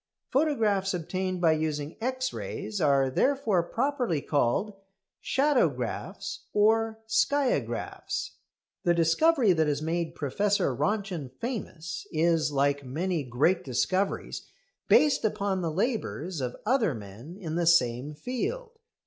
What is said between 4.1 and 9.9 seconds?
called shadowgraphs or skiagraphs. The discovery that has